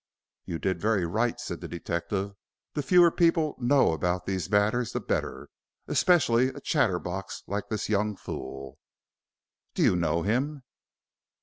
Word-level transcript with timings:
"You 0.45 0.57
did 0.57 0.81
very 0.81 1.05
right," 1.05 1.39
said 1.39 1.61
the 1.61 1.67
detective. 1.67 2.33
"The 2.73 2.81
fewer 2.81 3.11
people 3.11 3.55
know 3.59 3.91
about 3.91 4.25
these 4.25 4.49
matters 4.49 4.93
the 4.93 4.99
better 4.99 5.49
especially 5.87 6.47
a 6.47 6.59
chatterbox 6.59 7.43
like 7.45 7.69
this 7.69 7.87
young 7.87 8.15
fool." 8.15 8.79
"Do 9.75 9.83
you 9.83 9.95
know 9.95 10.23
him?" 10.23 10.63